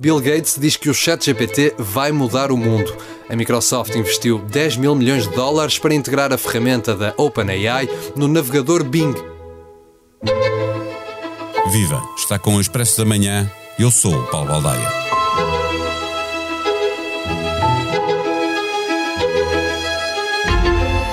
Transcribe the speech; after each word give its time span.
Bill 0.00 0.18
Gates 0.18 0.56
diz 0.58 0.78
que 0.78 0.88
o 0.88 0.94
ChatGPT 0.94 1.74
vai 1.76 2.10
mudar 2.10 2.50
o 2.50 2.56
mundo. 2.56 2.96
A 3.28 3.36
Microsoft 3.36 3.94
investiu 3.94 4.38
10 4.38 4.78
mil 4.78 4.94
milhões 4.94 5.28
de 5.28 5.34
dólares 5.34 5.78
para 5.78 5.94
integrar 5.94 6.32
a 6.32 6.38
ferramenta 6.38 6.96
da 6.96 7.12
OpenAI 7.18 7.86
no 8.16 8.26
navegador 8.26 8.82
Bing. 8.82 9.14
Viva! 11.70 12.02
Está 12.16 12.38
com 12.38 12.56
o 12.56 12.60
Expresso 12.62 12.96
da 12.96 13.04
Manhã. 13.04 13.52
Eu 13.78 13.90
sou 13.90 14.14
o 14.14 14.26
Paulo 14.28 14.48
Baldaia. 14.48 15.19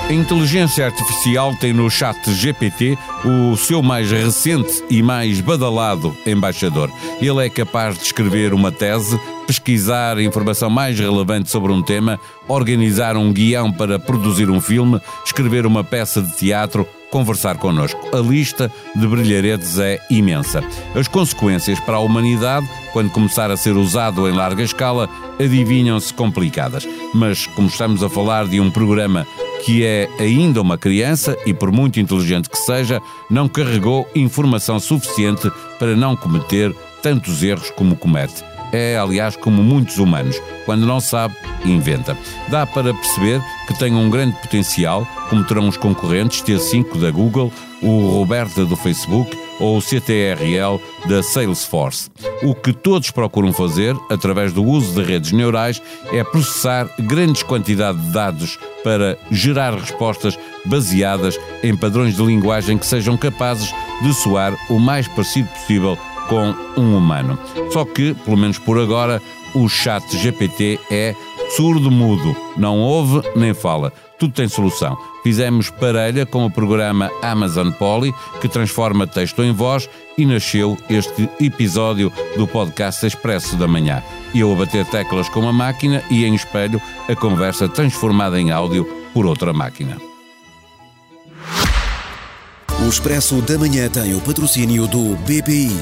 A 0.08 0.12
inteligência 0.14 0.86
artificial 0.86 1.54
tem 1.56 1.74
no 1.74 1.90
chat 1.90 2.32
GPT 2.32 2.96
o 3.26 3.54
seu 3.58 3.82
mais 3.82 4.10
recente 4.10 4.82
e 4.88 5.02
mais 5.02 5.38
badalado 5.38 6.16
embaixador. 6.24 6.90
Ele 7.20 7.44
é 7.44 7.50
capaz 7.50 7.98
de 7.98 8.04
escrever 8.04 8.54
uma 8.54 8.72
tese, 8.72 9.20
pesquisar 9.46 10.16
a 10.16 10.22
informação 10.22 10.70
mais 10.70 10.98
relevante 10.98 11.50
sobre 11.50 11.70
um 11.72 11.82
tema, 11.82 12.18
organizar 12.48 13.18
um 13.18 13.30
guião 13.30 13.70
para 13.70 13.98
produzir 13.98 14.48
um 14.48 14.62
filme, 14.62 14.98
escrever 15.26 15.66
uma 15.66 15.84
peça 15.84 16.22
de 16.22 16.34
teatro, 16.38 16.88
conversar 17.10 17.58
connosco. 17.58 18.00
A 18.16 18.20
lista 18.20 18.72
de 18.96 19.06
brilharetes 19.06 19.78
é 19.78 19.98
imensa. 20.08 20.64
As 20.94 21.06
consequências 21.06 21.78
para 21.80 21.96
a 21.98 22.00
humanidade, 22.00 22.66
quando 22.94 23.10
começar 23.10 23.50
a 23.50 23.58
ser 23.58 23.76
usado 23.76 24.26
em 24.26 24.32
larga 24.32 24.62
escala, 24.62 25.06
adivinham-se 25.38 26.14
complicadas. 26.14 26.88
Mas, 27.14 27.46
como 27.46 27.68
estamos 27.68 28.02
a 28.02 28.08
falar 28.08 28.46
de 28.46 28.58
um 28.58 28.70
programa 28.70 29.26
que 29.68 29.84
é 29.84 30.08
ainda 30.18 30.62
uma 30.62 30.78
criança 30.78 31.36
e, 31.44 31.52
por 31.52 31.70
muito 31.70 32.00
inteligente 32.00 32.48
que 32.48 32.56
seja, 32.56 33.02
não 33.28 33.46
carregou 33.46 34.08
informação 34.14 34.80
suficiente 34.80 35.52
para 35.78 35.94
não 35.94 36.16
cometer 36.16 36.74
tantos 37.02 37.42
erros 37.42 37.70
como 37.72 37.94
comete. 37.94 38.47
É, 38.72 38.98
aliás, 38.98 39.36
como 39.36 39.62
muitos 39.62 39.98
humanos. 39.98 40.40
Quando 40.64 40.86
não 40.86 41.00
sabe, 41.00 41.34
inventa. 41.64 42.16
Dá 42.48 42.66
para 42.66 42.92
perceber 42.94 43.40
que 43.66 43.78
tem 43.78 43.94
um 43.94 44.10
grande 44.10 44.36
potencial, 44.40 45.06
como 45.28 45.44
terão 45.44 45.68
os 45.68 45.76
concorrentes 45.76 46.42
T5 46.42 46.98
da 46.98 47.10
Google, 47.10 47.52
o 47.82 48.08
Roberta 48.08 48.64
do 48.64 48.76
Facebook 48.76 49.36
ou 49.58 49.78
o 49.78 49.80
CTRL 49.80 50.80
da 51.06 51.22
Salesforce. 51.22 52.10
O 52.42 52.54
que 52.54 52.72
todos 52.72 53.10
procuram 53.10 53.52
fazer, 53.52 53.96
através 54.10 54.52
do 54.52 54.62
uso 54.62 54.94
de 54.94 55.02
redes 55.02 55.32
neurais, 55.32 55.82
é 56.12 56.22
processar 56.22 56.88
grandes 56.98 57.42
quantidades 57.42 58.00
de 58.02 58.12
dados 58.12 58.58
para 58.84 59.18
gerar 59.30 59.74
respostas 59.74 60.38
baseadas 60.64 61.38
em 61.62 61.76
padrões 61.76 62.16
de 62.16 62.22
linguagem 62.22 62.78
que 62.78 62.86
sejam 62.86 63.16
capazes 63.16 63.72
de 64.02 64.14
soar 64.14 64.54
o 64.70 64.78
mais 64.78 65.08
parecido 65.08 65.48
possível 65.48 65.98
com 66.28 66.54
um 66.76 66.96
humano. 66.96 67.38
Só 67.72 67.84
que, 67.84 68.14
pelo 68.14 68.36
menos 68.36 68.58
por 68.58 68.78
agora, 68.78 69.20
o 69.54 69.68
chat 69.68 70.04
GPT 70.16 70.78
é 70.90 71.14
surdo-mudo, 71.56 72.36
não 72.56 72.78
ouve 72.78 73.22
nem 73.34 73.54
fala. 73.54 73.92
Tudo 74.18 74.34
tem 74.34 74.48
solução. 74.48 74.98
Fizemos 75.22 75.70
parelha 75.70 76.26
com 76.26 76.44
o 76.44 76.50
programa 76.50 77.10
Amazon 77.22 77.70
Polly, 77.70 78.12
que 78.40 78.48
transforma 78.48 79.06
texto 79.06 79.42
em 79.42 79.52
voz, 79.52 79.88
e 80.16 80.26
nasceu 80.26 80.76
este 80.90 81.28
episódio 81.40 82.12
do 82.36 82.46
podcast 82.46 83.06
Expresso 83.06 83.56
da 83.56 83.68
Manhã. 83.68 84.02
Eu 84.34 84.52
a 84.52 84.56
bater 84.56 84.84
teclas 84.86 85.28
com 85.28 85.40
uma 85.40 85.52
máquina 85.52 86.02
e 86.10 86.24
em 86.24 86.34
espelho 86.34 86.80
a 87.08 87.14
conversa 87.14 87.68
transformada 87.68 88.40
em 88.40 88.50
áudio 88.50 88.84
por 89.14 89.24
outra 89.24 89.52
máquina. 89.52 90.07
O 92.80 92.88
Expresso 92.88 93.42
da 93.42 93.58
Manhã 93.58 93.88
tem 93.90 94.14
o 94.14 94.20
patrocínio 94.20 94.86
do 94.86 95.16
BPI. 95.16 95.72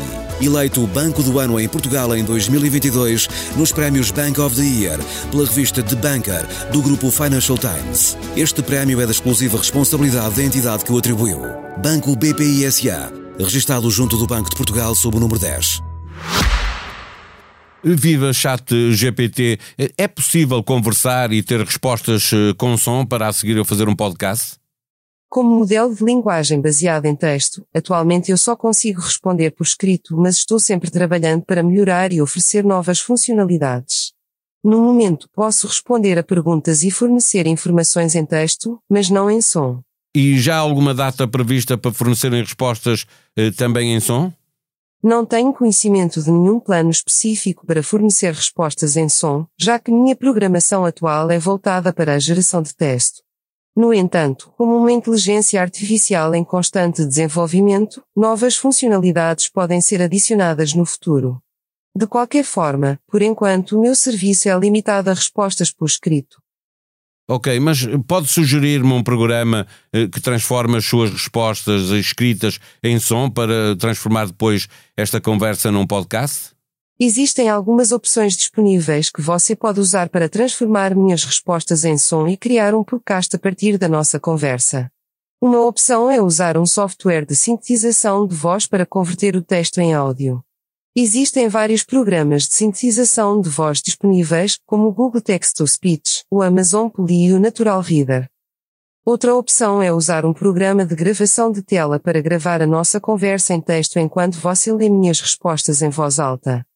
Eleito 0.40 0.86
Banco 0.86 1.22
do 1.22 1.38
Ano 1.38 1.60
em 1.60 1.68
Portugal 1.68 2.16
em 2.16 2.24
2022 2.24 3.28
nos 3.54 3.70
prémios 3.70 4.10
Bank 4.10 4.40
of 4.40 4.56
the 4.56 4.62
Year 4.62 4.98
pela 5.30 5.44
revista 5.44 5.82
The 5.82 5.94
Banker 5.94 6.46
do 6.72 6.80
grupo 6.80 7.10
Financial 7.10 7.58
Times. 7.58 8.16
Este 8.34 8.62
prémio 8.62 8.98
é 9.00 9.04
da 9.04 9.12
exclusiva 9.12 9.58
responsabilidade 9.58 10.36
da 10.36 10.42
entidade 10.42 10.84
que 10.86 10.92
o 10.92 10.96
atribuiu. 10.96 11.40
Banco 11.82 12.16
BPI 12.16 12.70
SA, 12.72 13.12
registado 13.38 13.90
junto 13.90 14.16
do 14.16 14.26
Banco 14.26 14.48
de 14.48 14.56
Portugal 14.56 14.94
sob 14.94 15.18
o 15.18 15.20
número 15.20 15.38
10. 15.38 15.82
Viva 17.84 18.32
Chat 18.32 18.92
GPT, 18.92 19.60
é 19.98 20.08
possível 20.08 20.62
conversar 20.62 21.30
e 21.30 21.42
ter 21.42 21.60
respostas 21.60 22.30
eh, 22.32 22.54
com 22.56 22.76
som 22.76 23.04
para 23.04 23.28
a 23.28 23.32
seguir 23.32 23.56
eu 23.56 23.64
fazer 23.64 23.86
um 23.88 23.94
podcast? 23.94 24.56
Como 25.28 25.58
modelo 25.58 25.94
de 25.94 26.04
linguagem 26.04 26.60
baseado 26.60 27.06
em 27.06 27.14
texto, 27.14 27.66
atualmente 27.74 28.30
eu 28.30 28.38
só 28.38 28.54
consigo 28.54 29.00
responder 29.00 29.50
por 29.50 29.64
escrito, 29.64 30.16
mas 30.16 30.36
estou 30.36 30.58
sempre 30.58 30.90
trabalhando 30.90 31.44
para 31.44 31.62
melhorar 31.62 32.12
e 32.12 32.22
oferecer 32.22 32.64
novas 32.64 33.00
funcionalidades. 33.00 34.12
No 34.62 34.80
momento, 34.80 35.28
posso 35.32 35.66
responder 35.66 36.18
a 36.18 36.22
perguntas 36.22 36.82
e 36.82 36.90
fornecer 36.90 37.46
informações 37.46 38.14
em 38.14 38.24
texto, 38.24 38.80
mas 38.88 39.10
não 39.10 39.30
em 39.30 39.40
som. 39.40 39.80
E 40.14 40.38
já 40.38 40.56
há 40.56 40.60
alguma 40.60 40.94
data 40.94 41.28
prevista 41.28 41.76
para 41.76 41.92
fornecerem 41.92 42.42
respostas 42.42 43.04
eh, 43.36 43.50
também 43.50 43.94
em 43.94 44.00
som? 44.00 44.32
Não 45.02 45.24
tenho 45.24 45.52
conhecimento 45.52 46.22
de 46.22 46.30
nenhum 46.30 46.58
plano 46.58 46.90
específico 46.90 47.66
para 47.66 47.82
fornecer 47.82 48.32
respostas 48.32 48.96
em 48.96 49.08
som, 49.08 49.46
já 49.56 49.78
que 49.78 49.92
minha 49.92 50.16
programação 50.16 50.84
atual 50.84 51.30
é 51.30 51.38
voltada 51.38 51.92
para 51.92 52.14
a 52.14 52.18
geração 52.18 52.62
de 52.62 52.74
texto. 52.74 53.25
No 53.76 53.92
entanto, 53.92 54.50
como 54.56 54.74
uma 54.74 54.90
inteligência 54.90 55.60
artificial 55.60 56.34
em 56.34 56.42
constante 56.42 57.04
desenvolvimento, 57.04 58.02
novas 58.16 58.56
funcionalidades 58.56 59.50
podem 59.50 59.82
ser 59.82 60.00
adicionadas 60.00 60.72
no 60.72 60.86
futuro. 60.86 61.42
De 61.94 62.06
qualquer 62.06 62.42
forma, 62.42 62.98
por 63.06 63.20
enquanto 63.20 63.78
o 63.78 63.82
meu 63.82 63.94
serviço 63.94 64.48
é 64.48 64.58
limitado 64.58 65.10
a 65.10 65.14
respostas 65.14 65.70
por 65.70 65.84
escrito. 65.84 66.38
Ok, 67.28 67.60
mas 67.60 67.86
pode 68.06 68.28
sugerir-me 68.28 68.92
um 68.92 69.02
programa 69.02 69.66
eh, 69.92 70.06
que 70.06 70.20
transforme 70.22 70.78
as 70.78 70.84
suas 70.86 71.10
respostas 71.10 71.90
escritas 71.90 72.58
em 72.82 72.98
som 72.98 73.28
para 73.28 73.76
transformar 73.76 74.26
depois 74.26 74.68
esta 74.96 75.20
conversa 75.20 75.70
num 75.70 75.86
podcast? 75.86 76.55
Existem 76.98 77.50
algumas 77.50 77.92
opções 77.92 78.34
disponíveis 78.34 79.10
que 79.10 79.20
você 79.20 79.54
pode 79.54 79.78
usar 79.78 80.08
para 80.08 80.30
transformar 80.30 80.96
minhas 80.96 81.24
respostas 81.24 81.84
em 81.84 81.98
som 81.98 82.26
e 82.26 82.38
criar 82.38 82.74
um 82.74 82.82
podcast 82.82 83.36
a 83.36 83.38
partir 83.38 83.76
da 83.76 83.86
nossa 83.86 84.18
conversa. 84.18 84.90
Uma 85.38 85.60
opção 85.60 86.10
é 86.10 86.22
usar 86.22 86.56
um 86.56 86.64
software 86.64 87.26
de 87.26 87.36
sintetização 87.36 88.26
de 88.26 88.34
voz 88.34 88.66
para 88.66 88.86
converter 88.86 89.36
o 89.36 89.42
texto 89.42 89.78
em 89.78 89.92
áudio. 89.92 90.42
Existem 90.96 91.48
vários 91.48 91.84
programas 91.84 92.44
de 92.44 92.54
sintetização 92.54 93.42
de 93.42 93.50
voz 93.50 93.82
disponíveis, 93.82 94.58
como 94.64 94.88
o 94.88 94.92
Google 94.92 95.20
Text-to-Speech, 95.20 96.24
o 96.30 96.40
Amazon 96.40 96.88
Polly 96.88 97.26
e 97.26 97.32
o 97.34 97.38
Natural 97.38 97.82
Reader. 97.82 98.26
Outra 99.04 99.34
opção 99.34 99.82
é 99.82 99.92
usar 99.92 100.24
um 100.24 100.32
programa 100.32 100.86
de 100.86 100.94
gravação 100.94 101.52
de 101.52 101.60
tela 101.60 102.00
para 102.00 102.22
gravar 102.22 102.62
a 102.62 102.66
nossa 102.66 102.98
conversa 102.98 103.52
em 103.52 103.60
texto 103.60 103.98
enquanto 103.98 104.38
você 104.38 104.72
lê 104.72 104.88
minhas 104.88 105.20
respostas 105.20 105.82
em 105.82 105.90
voz 105.90 106.18
alta. 106.18 106.66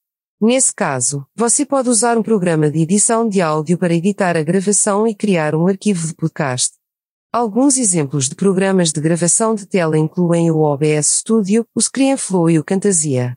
Nesse 0.42 0.74
caso, 0.74 1.26
você 1.36 1.66
pode 1.66 1.90
usar 1.90 2.16
um 2.16 2.22
programa 2.22 2.70
de 2.70 2.78
edição 2.78 3.28
de 3.28 3.42
áudio 3.42 3.76
para 3.76 3.92
editar 3.92 4.38
a 4.38 4.42
gravação 4.42 5.06
e 5.06 5.14
criar 5.14 5.54
um 5.54 5.66
arquivo 5.66 6.06
de 6.06 6.14
podcast. 6.14 6.76
Alguns 7.30 7.76
exemplos 7.76 8.26
de 8.26 8.34
programas 8.34 8.90
de 8.90 9.02
gravação 9.02 9.54
de 9.54 9.66
tela 9.66 9.98
incluem 9.98 10.50
o 10.50 10.60
OBS 10.60 11.18
Studio, 11.18 11.66
o 11.74 11.80
ScreenFlow 11.80 12.48
e 12.48 12.58
o 12.58 12.64
Camtasia. 12.64 13.36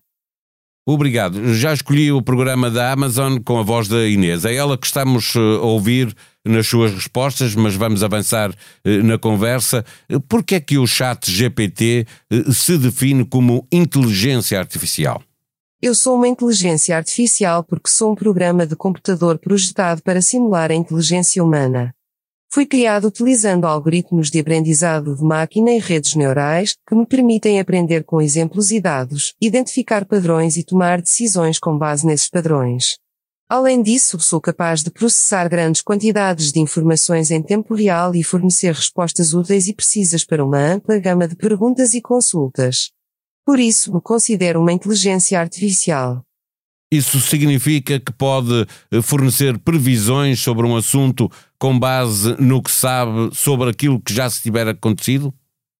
Obrigado. 0.88 1.54
Já 1.54 1.74
escolhi 1.74 2.10
o 2.10 2.22
programa 2.22 2.72
da 2.72 2.94
Amazon 2.94 3.38
com 3.38 3.60
a 3.60 3.64
voz 3.64 3.90
da 3.90 4.08
Inês. 4.08 4.46
É 4.46 4.56
ela 4.56 4.78
que 4.78 4.86
estamos 4.86 5.36
eh, 5.36 5.40
a 5.40 5.66
ouvir 5.66 6.16
nas 6.46 6.68
suas 6.68 6.94
respostas, 6.94 7.54
mas 7.54 7.76
vamos 7.76 8.02
avançar 8.02 8.54
eh, 8.86 9.04
na 9.04 9.18
conversa. 9.18 9.86
Eh, 10.08 10.20
por 10.20 10.42
que 10.42 10.56
é 10.56 10.60
que 10.62 10.78
o 10.78 10.88
chat 10.88 11.30
GPT 11.30 12.08
se 12.54 12.78
define 12.78 13.26
como 13.26 13.68
inteligência 13.72 14.58
artificial? 14.58 15.22
Eu 15.86 15.94
sou 15.94 16.16
uma 16.16 16.30
inteligência 16.30 16.96
artificial 16.96 17.62
porque 17.62 17.90
sou 17.90 18.14
um 18.14 18.16
programa 18.16 18.66
de 18.66 18.74
computador 18.74 19.38
projetado 19.38 20.02
para 20.02 20.22
simular 20.22 20.72
a 20.72 20.74
inteligência 20.74 21.44
humana. 21.44 21.94
Foi 22.50 22.66
criado 22.66 23.10
utilizando 23.10 23.68
algoritmos 23.68 24.32
de 24.32 24.40
aprendizado 24.40 25.14
de 25.14 25.22
máquina 25.22 25.72
e 25.72 25.80
redes 25.80 26.16
neurais, 26.16 26.78
que 26.88 26.96
me 26.96 27.06
permitem 27.06 27.60
aprender 27.60 28.06
com 28.06 28.22
exemplos 28.22 28.72
e 28.72 28.80
dados, 28.80 29.34
identificar 29.42 30.06
padrões 30.06 30.56
e 30.56 30.64
tomar 30.64 31.02
decisões 31.02 31.60
com 31.60 31.78
base 31.78 32.08
nesses 32.08 32.30
padrões. 32.30 32.98
Além 33.50 33.84
disso, 33.84 34.18
sou 34.22 34.40
capaz 34.40 34.84
de 34.84 34.90
processar 34.90 35.50
grandes 35.50 35.82
quantidades 35.82 36.54
de 36.54 36.62
informações 36.62 37.30
em 37.30 37.42
tempo 37.42 37.76
real 37.76 38.16
e 38.16 38.24
fornecer 38.24 38.74
respostas 38.74 39.34
úteis 39.34 39.68
e 39.68 39.74
precisas 39.74 40.24
para 40.24 40.46
uma 40.46 40.60
ampla 40.60 40.98
gama 40.98 41.28
de 41.28 41.36
perguntas 41.36 41.94
e 41.94 42.02
consultas. 42.02 42.90
Por 43.46 43.60
isso, 43.60 43.94
me 43.94 44.02
considero 44.02 44.62
uma 44.62 44.72
inteligência 44.72 45.40
artificial. 45.40 46.24
Isso 46.92 47.20
significa 47.20 48.00
que 48.00 48.14
pode 48.14 48.68
eh, 48.92 49.02
fornecer 49.02 49.58
previsões 49.58 50.40
sobre 50.40 50.68
um 50.68 50.78
assunto 50.78 51.30
com 51.58 51.78
base 51.78 52.36
no 52.40 52.62
que 52.62 52.70
sabe 52.70 53.34
sobre 53.34 53.72
aquilo 53.72 54.00
que 54.00 54.14
já 54.14 54.30
se 54.30 54.44
tiver 54.44 54.68
acontecido? 54.68 55.34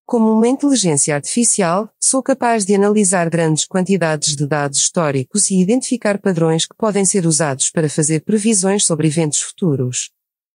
Como 0.06 0.34
uma 0.34 0.48
inteligência 0.48 1.16
artificial, 1.16 1.90
sou 2.02 2.22
capaz 2.24 2.66
de 2.66 2.74
analisar 2.76 3.30
grandes 3.30 3.66
quantidades 3.66 4.36
de 4.36 4.48
dados 4.48 4.80
históricos 4.80 5.50
e 5.52 5.62
identificar 5.62 6.20
padrões 6.20 6.66
que 6.66 6.76
podem 6.76 7.06
ser 7.06 7.26
usados 7.26 7.70
para 7.70 7.88
fazer 7.88 8.22
previsões 8.22 8.84
sobre 8.84 9.08
eventos 9.08 9.40
futuros. 9.40 10.10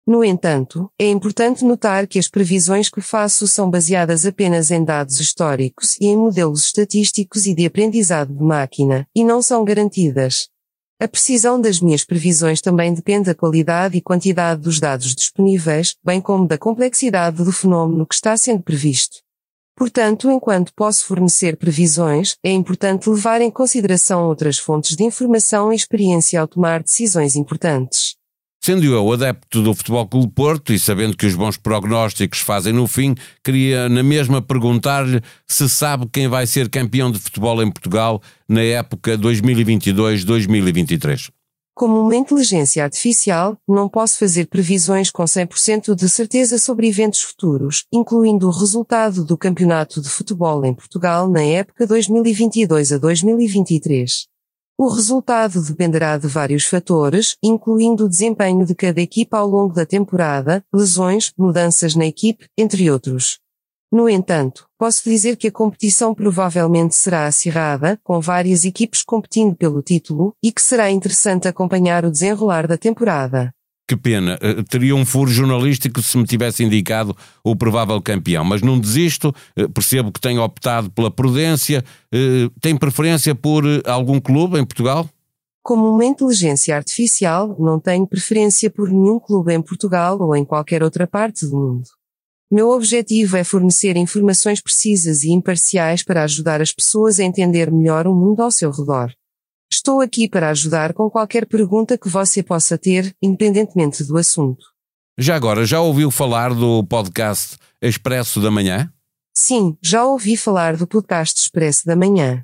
No 0.07 0.23
entanto, 0.23 0.89
é 0.97 1.09
importante 1.09 1.65
notar 1.65 2.07
que 2.07 2.17
as 2.17 2.29
previsões 2.29 2.87
que 2.89 3.01
faço 3.01 3.45
são 3.45 3.69
baseadas 3.69 4.25
apenas 4.25 4.71
em 4.71 4.81
dados 4.81 5.19
históricos 5.19 5.97
e 5.99 6.05
em 6.05 6.15
modelos 6.15 6.63
estatísticos 6.63 7.45
e 7.45 7.53
de 7.53 7.65
aprendizado 7.65 8.33
de 8.33 8.41
máquina, 8.41 9.05
e 9.13 9.21
não 9.21 9.41
são 9.41 9.65
garantidas. 9.65 10.47
A 10.97 11.09
precisão 11.09 11.59
das 11.59 11.81
minhas 11.81 12.05
previsões 12.05 12.61
também 12.61 12.93
depende 12.93 13.25
da 13.25 13.35
qualidade 13.35 13.97
e 13.97 14.01
quantidade 14.01 14.61
dos 14.61 14.79
dados 14.79 15.13
disponíveis, 15.13 15.97
bem 16.01 16.21
como 16.21 16.47
da 16.47 16.57
complexidade 16.57 17.43
do 17.43 17.51
fenômeno 17.51 18.07
que 18.07 18.15
está 18.15 18.37
sendo 18.37 18.63
previsto. 18.63 19.17
Portanto, 19.75 20.31
enquanto 20.31 20.73
posso 20.73 21.05
fornecer 21.05 21.57
previsões, 21.57 22.37
é 22.41 22.51
importante 22.51 23.09
levar 23.09 23.41
em 23.41 23.51
consideração 23.51 24.25
outras 24.25 24.57
fontes 24.57 24.95
de 24.95 25.03
informação 25.03 25.71
e 25.71 25.75
experiência 25.75 26.39
ao 26.39 26.47
tomar 26.47 26.81
decisões 26.81 27.35
importantes. 27.35 28.16
Sendo 28.67 28.83
eu 28.83 29.13
adepto 29.13 29.63
do 29.63 29.73
Futebol 29.73 30.05
Clube 30.05 30.33
Porto 30.33 30.73
e 30.73 30.79
sabendo 30.79 31.15
que 31.15 31.25
os 31.25 31.35
bons 31.35 31.55
prognósticos 31.55 32.39
fazem 32.39 32.73
no 32.73 32.85
fim, 32.85 33.15
queria 33.41 33.87
na 33.87 34.03
mesma 34.03 34.41
perguntar-lhe 34.41 35.21
se 35.47 35.69
sabe 35.69 36.05
quem 36.11 36.27
vai 36.27 36.45
ser 36.45 36.67
campeão 36.67 37.09
de 37.09 37.17
futebol 37.17 37.63
em 37.63 37.71
Portugal 37.71 38.21
na 38.45 38.61
época 38.61 39.17
2022-2023. 39.17 41.29
Como 41.73 42.01
uma 42.01 42.15
inteligência 42.17 42.83
artificial, 42.83 43.57
não 43.65 43.87
posso 43.87 44.19
fazer 44.19 44.47
previsões 44.47 45.09
com 45.09 45.23
100% 45.23 45.95
de 45.95 46.09
certeza 46.09 46.59
sobre 46.59 46.89
eventos 46.89 47.21
futuros, 47.21 47.85
incluindo 47.89 48.49
o 48.49 48.51
resultado 48.51 49.23
do 49.23 49.37
Campeonato 49.37 50.01
de 50.01 50.09
Futebol 50.09 50.65
em 50.65 50.73
Portugal 50.73 51.29
na 51.29 51.41
época 51.41 51.87
2022 51.87 52.91
a 52.91 52.97
2023. 52.97 54.27
O 54.79 54.89
resultado 54.89 55.59
dependerá 55.59 56.19
de 56.19 56.27
vários 56.27 56.65
fatores, 56.65 57.35
incluindo 57.41 58.05
o 58.05 58.09
desempenho 58.09 58.63
de 58.63 58.75
cada 58.75 59.01
equipa 59.01 59.39
ao 59.39 59.47
longo 59.47 59.73
da 59.73 59.87
temporada, 59.87 60.63
lesões, 60.71 61.31
mudanças 61.35 61.95
na 61.95 62.05
equipe, 62.05 62.45
entre 62.55 62.91
outros. 62.91 63.39
No 63.91 64.07
entanto, 64.07 64.67
posso 64.77 65.09
dizer 65.09 65.35
que 65.35 65.47
a 65.47 65.51
competição 65.51 66.13
provavelmente 66.13 66.93
será 66.93 67.25
acirrada, 67.25 67.99
com 68.03 68.21
várias 68.21 68.65
equipes 68.65 69.01
competindo 69.01 69.55
pelo 69.55 69.81
título, 69.81 70.35
e 70.43 70.51
que 70.51 70.61
será 70.61 70.91
interessante 70.91 71.47
acompanhar 71.47 72.05
o 72.05 72.11
desenrolar 72.11 72.67
da 72.67 72.77
temporada. 72.77 73.51
Que 73.87 73.95
pena, 73.95 74.37
eh, 74.41 74.63
teria 74.69 74.93
um 74.93 75.05
furo 75.05 75.31
jornalístico 75.31 76.03
se 76.03 76.17
me 76.17 76.25
tivesse 76.25 76.61
indicado 76.61 77.15
o 77.41 77.55
provável 77.55 78.01
campeão, 78.01 78.43
mas 78.43 78.61
não 78.61 78.77
desisto, 78.77 79.33
eh, 79.55 79.65
percebo 79.69 80.11
que 80.11 80.19
tem 80.19 80.37
optado 80.37 80.91
pela 80.91 81.09
prudência. 81.09 81.81
Eh, 82.11 82.49
tem 82.59 82.75
preferência 82.75 83.33
por 83.33 83.63
algum 83.85 84.19
clube 84.19 84.59
em 84.59 84.65
Portugal? 84.65 85.09
Como 85.63 85.89
uma 85.89 86.03
inteligência 86.03 86.75
artificial, 86.75 87.55
não 87.57 87.79
tenho 87.79 88.05
preferência 88.05 88.69
por 88.69 88.89
nenhum 88.89 89.19
clube 89.19 89.53
em 89.53 89.61
Portugal 89.61 90.17
ou 90.19 90.35
em 90.35 90.43
qualquer 90.43 90.83
outra 90.83 91.07
parte 91.07 91.45
do 91.45 91.55
mundo. 91.55 91.87
Meu 92.51 92.71
objetivo 92.71 93.37
é 93.37 93.43
fornecer 93.43 93.95
informações 93.95 94.59
precisas 94.59 95.23
e 95.23 95.31
imparciais 95.31 96.03
para 96.03 96.23
ajudar 96.23 96.61
as 96.61 96.73
pessoas 96.73 97.21
a 97.21 97.23
entender 97.23 97.71
melhor 97.71 98.05
o 98.05 98.13
mundo 98.13 98.41
ao 98.41 98.51
seu 98.51 98.69
redor. 98.69 99.13
Estou 99.71 100.01
aqui 100.01 100.29
para 100.29 100.49
ajudar 100.49 100.93
com 100.93 101.09
qualquer 101.09 101.45
pergunta 101.45 101.97
que 101.97 102.07
você 102.07 102.41
possa 102.41 102.77
ter, 102.77 103.15
independentemente 103.21 104.03
do 104.03 104.17
assunto. 104.17 104.65
Já 105.17 105.35
agora, 105.35 105.65
já 105.65 105.81
ouviu 105.81 106.09
falar 106.09 106.53
do 106.53 106.83
podcast 106.85 107.57
Expresso 107.81 108.39
da 108.39 108.49
Manhã? 108.49 108.91
Sim, 109.35 109.77
já 109.81 110.05
ouvi 110.05 110.37
falar 110.37 110.77
do 110.77 110.87
podcast 110.87 111.39
Expresso 111.39 111.85
da 111.85 111.95
Manhã. 111.95 112.41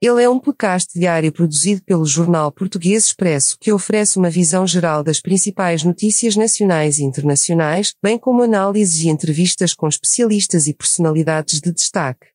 Ele 0.00 0.20
é 0.20 0.28
um 0.28 0.40
podcast 0.40 0.98
diário 0.98 1.30
produzido 1.30 1.80
pelo 1.84 2.04
jornal 2.04 2.50
português 2.50 3.06
Expresso 3.06 3.56
que 3.60 3.72
oferece 3.72 4.18
uma 4.18 4.28
visão 4.28 4.66
geral 4.66 5.04
das 5.04 5.20
principais 5.20 5.84
notícias 5.84 6.34
nacionais 6.34 6.98
e 6.98 7.04
internacionais, 7.04 7.94
bem 8.02 8.18
como 8.18 8.42
análises 8.42 9.04
e 9.04 9.08
entrevistas 9.08 9.74
com 9.74 9.86
especialistas 9.86 10.66
e 10.66 10.74
personalidades 10.74 11.60
de 11.60 11.70
destaque. 11.70 12.31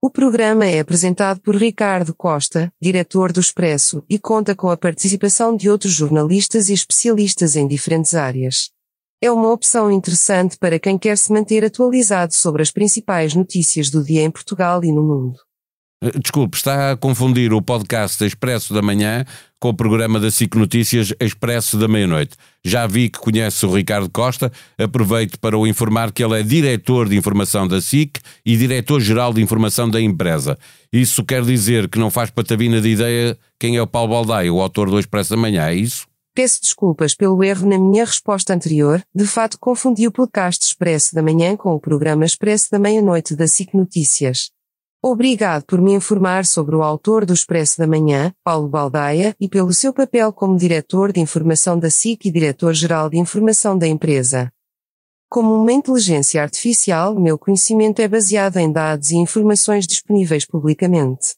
O 0.00 0.10
programa 0.10 0.66
é 0.66 0.78
apresentado 0.78 1.40
por 1.40 1.56
Ricardo 1.56 2.14
Costa, 2.14 2.70
diretor 2.80 3.32
do 3.32 3.40
Expresso, 3.40 4.04
e 4.08 4.18
conta 4.18 4.54
com 4.54 4.68
a 4.68 4.76
participação 4.76 5.56
de 5.56 5.70
outros 5.70 5.92
jornalistas 5.92 6.68
e 6.68 6.74
especialistas 6.74 7.56
em 7.56 7.66
diferentes 7.66 8.14
áreas. 8.14 8.70
É 9.22 9.32
uma 9.32 9.50
opção 9.50 9.90
interessante 9.90 10.58
para 10.58 10.78
quem 10.78 10.98
quer 10.98 11.16
se 11.16 11.32
manter 11.32 11.64
atualizado 11.64 12.34
sobre 12.34 12.62
as 12.62 12.70
principais 12.70 13.34
notícias 13.34 13.88
do 13.88 14.04
dia 14.04 14.22
em 14.22 14.30
Portugal 14.30 14.84
e 14.84 14.92
no 14.92 15.02
mundo. 15.02 15.45
Eh, 16.02 16.18
desculpe, 16.18 16.56
está 16.56 16.92
a 16.92 16.96
confundir 16.96 17.52
o 17.54 17.62
podcast 17.62 18.22
Expresso 18.22 18.74
da 18.74 18.82
Manhã 18.82 19.24
com 19.58 19.70
o 19.70 19.74
programa 19.74 20.20
da 20.20 20.30
SIC 20.30 20.54
Notícias 20.54 21.12
Expresso 21.18 21.78
da 21.78 21.88
Meia-Noite. 21.88 22.36
Já 22.62 22.86
vi 22.86 23.08
que 23.08 23.18
conhece 23.18 23.64
o 23.64 23.74
Ricardo 23.74 24.10
Costa, 24.10 24.52
aproveito 24.78 25.38
para 25.38 25.56
o 25.56 25.66
informar 25.66 26.12
que 26.12 26.22
ele 26.22 26.38
é 26.38 26.42
diretor 26.42 27.08
de 27.08 27.16
informação 27.16 27.66
da 27.66 27.80
SIC 27.80 28.20
e 28.44 28.56
diretor-geral 28.56 29.32
de 29.32 29.40
informação 29.40 29.88
da 29.88 30.00
empresa. 30.00 30.58
Isso 30.92 31.24
quer 31.24 31.42
dizer 31.42 31.88
que 31.88 31.98
não 31.98 32.10
faz 32.10 32.30
patavina 32.30 32.80
de 32.80 32.90
ideia 32.90 33.38
quem 33.58 33.76
é 33.76 33.82
o 33.82 33.86
Paulo 33.86 34.12
Baldaia, 34.12 34.52
o 34.52 34.60
autor 34.60 34.90
do 34.90 35.00
Expresso 35.00 35.30
da 35.30 35.36
Manhã, 35.36 35.68
é 35.68 35.74
isso? 35.74 36.06
Peço 36.34 36.60
desculpas 36.60 37.14
pelo 37.14 37.42
erro 37.42 37.66
na 37.66 37.78
minha 37.78 38.04
resposta 38.04 38.52
anterior, 38.52 39.02
de 39.14 39.26
fato 39.26 39.58
confundi 39.58 40.06
o 40.06 40.12
podcast 40.12 40.66
Expresso 40.66 41.14
da 41.14 41.22
Manhã 41.22 41.56
com 41.56 41.72
o 41.72 41.80
programa 41.80 42.26
Expresso 42.26 42.70
da 42.70 42.78
Meia-Noite 42.78 43.34
da 43.34 43.48
SIC 43.48 43.72
Notícias. 43.72 44.50
Obrigado 45.02 45.64
por 45.64 45.80
me 45.80 45.92
informar 45.92 46.44
sobre 46.44 46.74
o 46.74 46.82
autor 46.82 47.24
do 47.24 47.32
Expresso 47.32 47.78
da 47.78 47.86
Manhã, 47.86 48.34
Paulo 48.42 48.68
Baldaia, 48.68 49.36
e 49.38 49.48
pelo 49.48 49.72
seu 49.72 49.92
papel 49.92 50.32
como 50.32 50.56
diretor 50.56 51.12
de 51.12 51.20
informação 51.20 51.78
da 51.78 51.90
SIC 51.90 52.26
e 52.26 52.30
diretor-geral 52.30 53.08
de 53.08 53.18
informação 53.18 53.78
da 53.78 53.86
empresa. 53.86 54.50
Como 55.28 55.54
uma 55.54 55.72
inteligência 55.72 56.42
artificial, 56.42 57.14
meu 57.14 57.38
conhecimento 57.38 58.00
é 58.00 58.08
baseado 58.08 58.56
em 58.56 58.70
dados 58.72 59.10
e 59.10 59.16
informações 59.16 59.86
disponíveis 59.86 60.44
publicamente. 60.44 61.34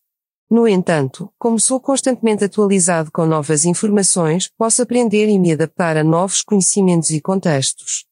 No 0.50 0.66
entanto, 0.66 1.31
como 1.38 1.61
sou 1.61 1.78
constantemente 1.78 2.44
atualizado 2.44 3.11
com 3.12 3.26
novas 3.26 3.66
informações, 3.66 4.50
posso 4.56 4.81
aprender 4.81 5.28
e 5.28 5.38
me 5.38 5.52
adaptar 5.52 5.96
a 5.96 6.04
novos 6.04 6.43
conhecimentos 6.43 7.11
e 7.11 7.20
contextos. 7.20 8.06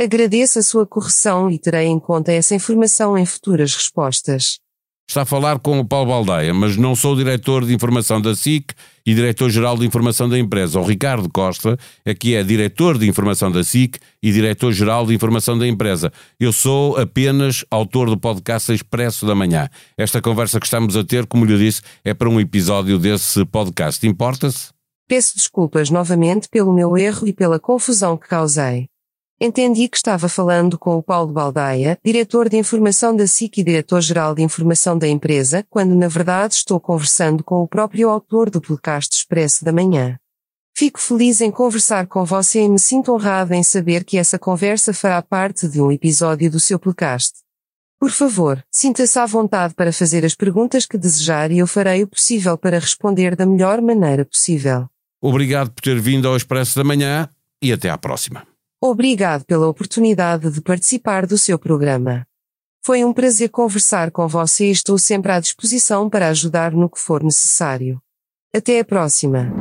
Agradeço 0.00 0.58
a 0.58 0.62
sua 0.62 0.86
correção 0.86 1.50
e 1.50 1.58
terei 1.58 1.86
em 1.86 1.98
conta 1.98 2.32
essa 2.32 2.54
informação 2.54 3.18
em 3.18 3.26
futuras 3.26 3.74
respostas. 3.74 4.60
Está 5.10 5.22
a 5.22 5.26
falar 5.26 5.58
com 5.58 5.80
o 5.80 5.84
Paulo 5.84 6.08
Baldaia, 6.08 6.54
mas 6.54 6.76
não 6.76 6.94
sou 6.94 7.16
diretor 7.16 7.66
de 7.66 7.74
informação 7.74 8.20
da 8.20 8.32
SIC 8.32 8.72
e 9.04 9.12
diretor-geral 9.12 9.76
de 9.76 9.84
informação 9.84 10.28
da 10.28 10.38
empresa. 10.38 10.78
O 10.78 10.84
Ricardo 10.84 11.28
Costa 11.28 11.76
aqui 12.06 12.36
é 12.36 12.44
diretor 12.44 12.96
de 12.96 13.08
informação 13.08 13.50
da 13.50 13.64
SIC 13.64 13.98
e 14.22 14.30
diretor-geral 14.30 15.04
de 15.04 15.12
informação 15.12 15.58
da 15.58 15.66
empresa. 15.66 16.12
Eu 16.38 16.52
sou 16.52 16.96
apenas 16.96 17.64
autor 17.72 18.08
do 18.08 18.16
podcast 18.16 18.72
Expresso 18.72 19.26
da 19.26 19.34
Manhã. 19.34 19.68
Esta 19.98 20.22
conversa 20.22 20.60
que 20.60 20.66
estamos 20.66 20.96
a 20.96 21.02
ter, 21.02 21.26
como 21.26 21.44
lhe 21.44 21.58
disse, 21.58 21.82
é 22.04 22.14
para 22.14 22.30
um 22.30 22.38
episódio 22.38 22.96
desse 22.96 23.44
podcast. 23.46 24.06
Importa-se? 24.06 24.68
Peço 25.08 25.34
desculpas 25.34 25.90
novamente 25.90 26.48
pelo 26.48 26.72
meu 26.72 26.96
erro 26.96 27.26
e 27.26 27.32
pela 27.32 27.58
confusão 27.58 28.16
que 28.16 28.28
causei. 28.28 28.86
Entendi 29.42 29.88
que 29.88 29.96
estava 29.96 30.28
falando 30.28 30.78
com 30.78 30.98
o 30.98 31.02
Paulo 31.02 31.32
Baldaia, 31.32 31.98
diretor 32.04 32.46
de 32.46 32.58
informação 32.58 33.16
da 33.16 33.26
SIC 33.26 33.56
e 33.56 33.64
diretor-geral 33.64 34.34
de 34.34 34.42
informação 34.42 34.98
da 34.98 35.08
empresa, 35.08 35.64
quando 35.70 35.94
na 35.94 36.08
verdade 36.08 36.56
estou 36.56 36.78
conversando 36.78 37.42
com 37.42 37.62
o 37.62 37.66
próprio 37.66 38.10
autor 38.10 38.50
do 38.50 38.60
podcast 38.60 39.16
Expresso 39.16 39.64
da 39.64 39.72
Manhã. 39.72 40.18
Fico 40.76 41.00
feliz 41.00 41.40
em 41.40 41.50
conversar 41.50 42.06
com 42.06 42.22
você 42.22 42.60
e 42.60 42.68
me 42.68 42.78
sinto 42.78 43.14
honrado 43.14 43.54
em 43.54 43.62
saber 43.62 44.04
que 44.04 44.18
essa 44.18 44.38
conversa 44.38 44.92
fará 44.92 45.22
parte 45.22 45.66
de 45.66 45.80
um 45.80 45.90
episódio 45.90 46.50
do 46.50 46.60
seu 46.60 46.78
podcast. 46.78 47.32
Por 47.98 48.10
favor, 48.10 48.62
sinta-se 48.70 49.18
à 49.18 49.24
vontade 49.24 49.72
para 49.72 49.90
fazer 49.90 50.22
as 50.22 50.34
perguntas 50.34 50.84
que 50.84 50.98
desejar 50.98 51.50
e 51.50 51.60
eu 51.60 51.66
farei 51.66 52.02
o 52.02 52.06
possível 52.06 52.58
para 52.58 52.78
responder 52.78 53.34
da 53.34 53.46
melhor 53.46 53.80
maneira 53.80 54.22
possível. 54.22 54.86
Obrigado 55.18 55.70
por 55.70 55.80
ter 55.80 55.98
vindo 55.98 56.28
ao 56.28 56.36
Expresso 56.36 56.76
da 56.76 56.84
Manhã 56.84 57.26
e 57.62 57.72
até 57.72 57.88
à 57.88 57.96
próxima. 57.96 58.49
Obrigado 58.82 59.44
pela 59.44 59.68
oportunidade 59.68 60.50
de 60.50 60.62
participar 60.62 61.26
do 61.26 61.36
seu 61.36 61.58
programa. 61.58 62.26
Foi 62.82 63.04
um 63.04 63.12
prazer 63.12 63.50
conversar 63.50 64.10
com 64.10 64.26
você 64.26 64.68
e 64.68 64.70
estou 64.70 64.98
sempre 64.98 65.30
à 65.32 65.38
disposição 65.38 66.08
para 66.08 66.28
ajudar 66.28 66.72
no 66.72 66.88
que 66.88 66.98
for 66.98 67.22
necessário. 67.22 68.00
Até 68.54 68.80
a 68.80 68.84
próxima. 68.84 69.52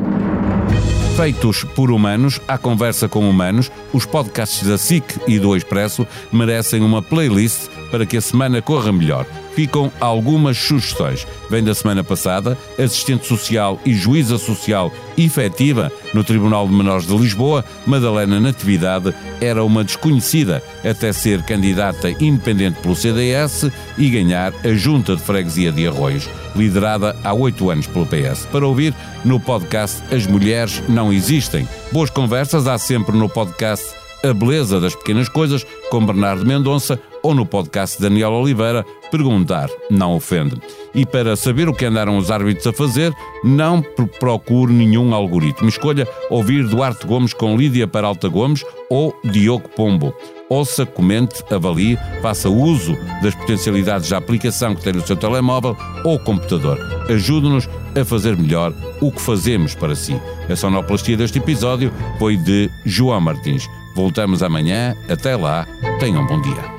Feitos 1.17 1.65
por 1.75 1.91
humanos, 1.91 2.39
à 2.47 2.57
conversa 2.57 3.09
com 3.09 3.29
humanos, 3.29 3.69
os 3.93 4.05
podcasts 4.05 4.65
da 4.65 4.77
SIC 4.77 5.03
e 5.27 5.37
do 5.37 5.53
Expresso 5.53 6.07
merecem 6.31 6.81
uma 6.81 7.01
playlist 7.01 7.67
para 7.91 8.05
que 8.05 8.15
a 8.15 8.21
semana 8.21 8.61
corra 8.61 8.93
melhor. 8.93 9.25
Ficam 9.59 9.91
algumas 9.99 10.57
sugestões. 10.57 11.27
Vem 11.49 11.61
da 11.61 11.75
semana 11.75 12.01
passada, 12.01 12.57
assistente 12.77 13.27
social 13.27 13.77
e 13.85 13.93
juíza 13.93 14.37
social 14.37 14.89
efetiva 15.17 15.91
no 16.13 16.23
Tribunal 16.23 16.65
de 16.65 16.73
Menores 16.73 17.05
de 17.05 17.13
Lisboa, 17.17 17.65
Madalena 17.85 18.39
Natividade 18.39 19.13
era 19.41 19.61
uma 19.61 19.83
desconhecida 19.83 20.63
até 20.81 21.11
ser 21.11 21.43
candidata 21.43 22.09
independente 22.09 22.79
pelo 22.79 22.95
CDS 22.95 23.69
e 23.97 24.09
ganhar 24.09 24.53
a 24.63 24.73
Junta 24.75 25.17
de 25.17 25.21
Freguesia 25.21 25.73
de 25.73 25.85
Arroios, 25.85 26.29
liderada 26.55 27.13
há 27.21 27.33
oito 27.33 27.69
anos 27.69 27.85
pelo 27.85 28.05
PS. 28.05 28.45
Para 28.49 28.65
ouvir 28.65 28.93
no 29.25 29.41
podcast 29.41 30.01
As 30.09 30.25
Mulheres 30.25 30.81
Não 30.87 31.11
Existem. 31.11 31.67
Boas 31.91 32.09
conversas 32.09 32.65
há 32.65 32.77
sempre 32.77 33.13
no 33.17 33.27
podcast 33.27 33.99
a 34.23 34.33
Beleza 34.33 34.79
das 34.79 34.95
Pequenas 34.95 35.29
Coisas, 35.29 35.65
com 35.89 36.05
Bernardo 36.05 36.45
Mendonça, 36.45 36.99
ou 37.23 37.33
no 37.33 37.45
podcast 37.45 38.01
Daniel 38.01 38.31
Oliveira, 38.31 38.85
Perguntar 39.11 39.69
não 39.89 40.15
ofende. 40.15 40.55
E 40.93 41.05
para 41.05 41.35
saber 41.35 41.67
o 41.67 41.73
que 41.73 41.85
andaram 41.85 42.17
os 42.17 42.29
árbitros 42.29 42.67
a 42.67 42.73
fazer, 42.73 43.13
não 43.43 43.81
procure 44.19 44.71
nenhum 44.71 45.13
algoritmo. 45.13 45.67
Escolha 45.67 46.07
ouvir 46.29 46.67
Duarte 46.67 47.05
Gomes 47.05 47.33
com 47.33 47.57
Lídia 47.57 47.87
Peralta 47.87 48.27
Gomes 48.27 48.63
ou 48.89 49.15
Diogo 49.23 49.67
Pombo. 49.69 50.13
Ouça, 50.47 50.85
comente, 50.85 51.43
avalie, 51.51 51.97
faça 52.21 52.49
uso 52.49 52.95
das 53.21 53.35
potencialidades 53.35 54.09
da 54.09 54.17
aplicação 54.17 54.73
que 54.75 54.83
tem 54.83 54.93
no 54.93 55.05
seu 55.05 55.15
telemóvel 55.15 55.77
ou 56.03 56.19
computador. 56.19 56.79
Ajude-nos 57.07 57.69
a 57.99 58.03
fazer 58.03 58.35
melhor 58.35 58.73
o 58.99 59.11
que 59.11 59.21
fazemos 59.21 59.75
para 59.75 59.95
si. 59.95 60.19
A 60.49 60.55
sonoplastia 60.55 61.17
deste 61.17 61.37
episódio 61.37 61.91
foi 62.17 62.35
de 62.35 62.69
João 62.85 63.21
Martins. 63.21 63.67
Voltamos 63.95 64.41
amanhã. 64.41 64.95
Até 65.07 65.35
lá. 65.35 65.67
Tenham 65.99 66.23
um 66.23 66.27
bom 66.27 66.41
dia. 66.41 66.78